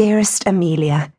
[0.00, 1.12] Dearest Amelia,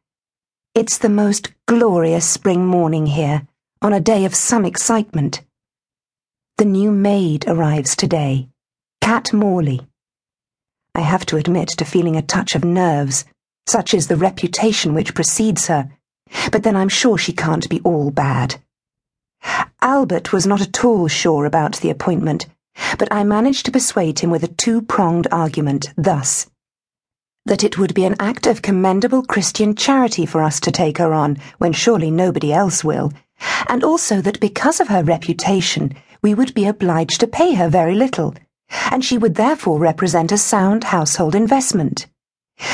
[0.74, 3.48] It's the most glorious spring morning here,
[3.80, 5.42] on a day of some excitement.
[6.58, 8.50] The new maid arrives today,
[9.00, 9.82] Cat Morley.
[10.96, 13.24] I have to admit to feeling a touch of nerves,
[13.68, 15.92] such is the reputation which precedes her,
[16.52, 18.56] but then I'm sure she can't be all bad.
[19.84, 22.48] Albert was not at all sure about the appointment,
[22.98, 26.48] but I managed to persuade him with a two pronged argument, thus
[27.46, 31.14] that it would be an act of commendable Christian charity for us to take her
[31.14, 33.12] on when surely nobody else will,
[33.68, 37.96] and also that because of her reputation, we would be obliged to pay her very
[37.96, 38.36] little,
[38.92, 42.08] and she would therefore represent a sound household investment.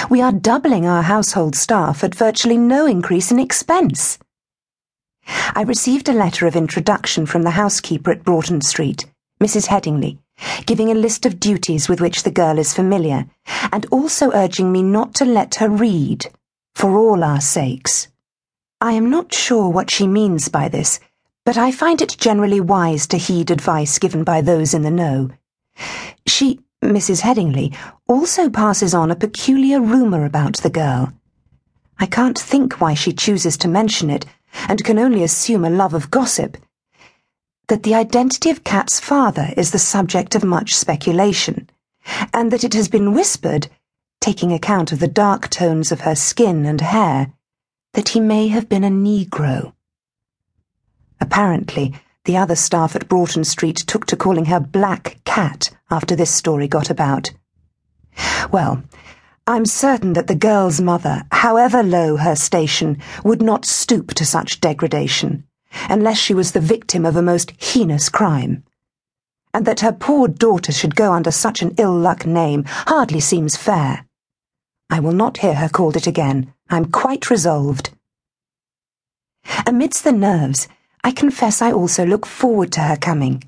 [0.10, 4.20] We are doubling our household staff at virtually no increase in expense.
[5.56, 9.06] I received a letter of introduction from the housekeeper at Broughton Street,
[9.42, 9.68] Mrs.
[9.68, 10.18] Headingley,
[10.66, 13.26] giving a list of duties with which the girl is familiar,
[13.72, 16.26] and also urging me not to let her read,
[16.76, 18.08] for all our sakes.
[18.80, 21.00] I am not sure what she means by this,
[21.46, 25.32] but I find it generally wise to heed advice given by those in the know.
[26.28, 27.22] She, Mrs.
[27.22, 27.76] Headingley,
[28.08, 31.14] also passes on a peculiar rumour about the girl.
[32.00, 34.26] I can't think why she chooses to mention it,
[34.68, 36.58] and can only assume a love of gossip
[37.68, 41.70] that the identity of Cat's father is the subject of much speculation,
[42.34, 43.68] and that it has been whispered,
[44.22, 47.34] taking account of the dark tones of her skin and hair,
[47.94, 49.74] that he may have been a Negro.
[51.20, 56.32] Apparently, the other staff at Broughton Street took to calling her Black Cat after this
[56.32, 57.32] story got about.
[58.50, 58.84] Well,
[59.46, 64.62] I'm certain that the girl's mother, however low her station, would not stoop to such
[64.62, 65.44] degradation
[65.90, 68.64] unless she was the victim of a most heinous crime.
[69.54, 73.56] And that her poor daughter should go under such an ill luck name hardly seems
[73.56, 74.06] fair.
[74.90, 76.54] I will not hear her called it again.
[76.70, 77.92] I'm quite resolved.
[79.66, 80.68] Amidst the nerves,
[81.04, 83.44] I confess I also look forward to her coming.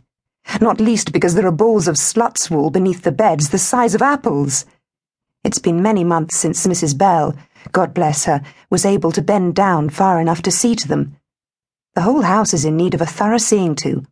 [0.61, 4.02] Not least because there are balls of slut's wool beneath the beds the size of
[4.02, 4.65] apples.
[5.43, 6.98] It's been many months since Mrs.
[6.98, 7.36] Bell,
[7.71, 11.18] God bless her, was able to bend down far enough to see to them
[11.95, 14.05] the whole house is in need of a thorough seeing to.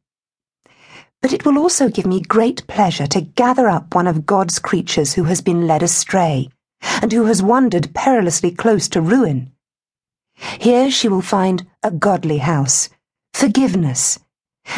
[1.21, 5.13] But it will also give me great pleasure to gather up one of God's creatures
[5.13, 6.49] who has been led astray,
[7.01, 9.51] and who has wandered perilously close to ruin.
[10.59, 12.89] Here she will find a godly house,
[13.33, 14.19] forgiveness,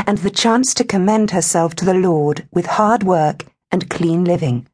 [0.06, 4.68] and the chance to commend herself to the Lord with hard work and clean living.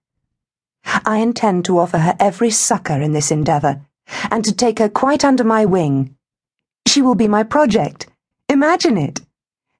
[1.06, 3.81] I intend to offer her every succour in this endeavour,
[4.30, 6.16] and to take her quite under my wing.
[6.88, 8.07] She will be my project
[8.55, 9.19] Imagine it.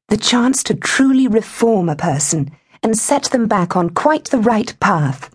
[0.10, 2.52] The chance to truly reform a person
[2.84, 5.34] and set them back on quite the right path.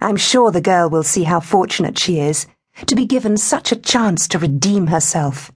[0.00, 2.48] I'm sure the girl will see how fortunate she is
[2.86, 5.52] to be given such a chance to redeem herself.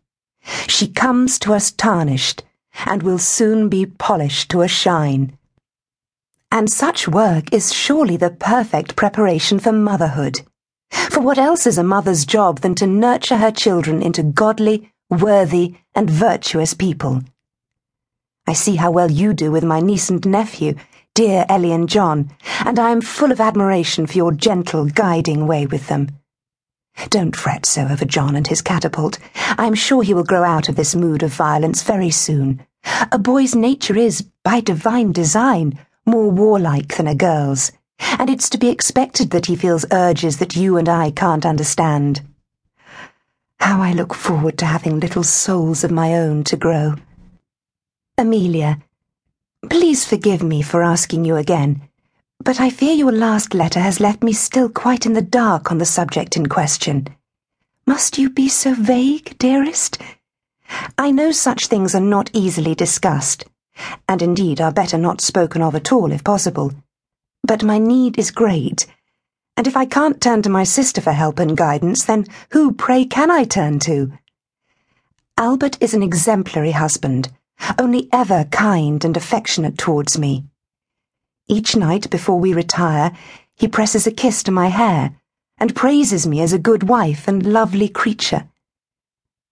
[0.69, 2.45] She comes to us tarnished
[2.87, 5.37] and will soon be polished to a shine.
[6.53, 10.43] And such work is surely the perfect preparation for motherhood.
[10.91, 15.75] For what else is a mother's job than to nurture her children into godly, worthy,
[15.95, 17.23] and virtuous people.
[18.47, 20.75] I see how well you do with my niece and nephew,
[21.15, 22.31] dear Ellie and John,
[22.65, 26.09] and I am full of admiration for your gentle, guiding way with them.
[27.09, 29.19] Don't fret so over John and his catapult.
[29.59, 32.65] I am sure he will grow out of this mood of violence very soon.
[33.13, 37.73] A boy's nature is, by divine design, more warlike than a girl's,
[38.19, 42.23] and it's to be expected that he feels urges that you and I can't understand.
[43.61, 46.95] How I look forward to having little souls of my own to grow.
[48.17, 48.79] Amelia,
[49.69, 51.83] please forgive me for asking you again,
[52.43, 55.77] but I fear your last letter has left me still quite in the dark on
[55.77, 57.09] the subject in question.
[57.87, 59.99] Must you be so vague, dearest?
[60.97, 63.45] I know such things are not easily discussed,
[64.09, 66.73] and indeed are better not spoken of at all if possible.
[67.43, 68.87] But my need is great
[69.57, 73.05] and if I can't turn to my sister for help and guidance, then who, pray,
[73.05, 74.13] can I turn to?
[75.37, 77.31] Albert is an exemplary husband,
[77.79, 80.45] only ever kind and affectionate towards me.
[81.49, 83.13] Each night before we retire,
[83.55, 85.17] he presses a kiss to my hair
[85.59, 88.49] and praises me as a good wife and lovely creature.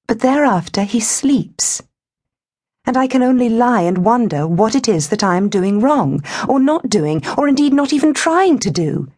[0.07, 1.83] But thereafter he sleeps.
[2.87, 6.25] And I can only lie and wonder what it is that I am doing wrong,
[6.49, 9.09] or not doing, or indeed not even trying to do.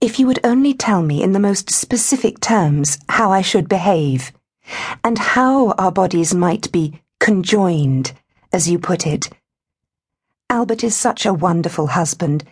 [0.00, 4.32] If you would only tell me in the most specific terms how I should behave,
[5.04, 8.12] and how our bodies might be conjoined,
[8.50, 9.28] as you put it.
[10.48, 12.44] Albert is such a wonderful husband.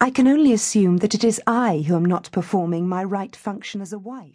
[0.00, 3.80] I can only assume that it is I who am not performing my right function
[3.80, 4.34] as a wife.